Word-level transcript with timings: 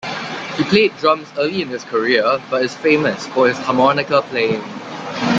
He 0.57 0.63
played 0.63 0.97
drums 0.97 1.27
early 1.37 1.61
in 1.61 1.67
his 1.67 1.83
career 1.83 2.41
but 2.49 2.63
is 2.65 2.73
famous 2.75 3.27
for 3.27 3.47
his 3.47 3.57
harmonica 3.59 4.23
playing. 4.23 4.63